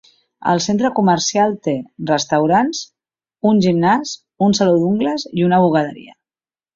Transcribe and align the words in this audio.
El 0.51 0.61
centre 0.67 0.89
comercial 0.99 1.51
té 1.67 1.75
restaurants, 2.13 2.81
un 3.49 3.61
gimnàs, 3.65 4.15
un 4.47 4.57
saló 4.61 4.79
d'ungles 4.85 5.27
i 5.41 5.47
una 5.49 5.61
bugaderia. 5.67 6.15